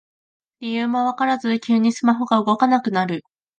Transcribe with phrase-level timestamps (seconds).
[0.61, 3.23] 理由もわからず急にスマホが動かなくなる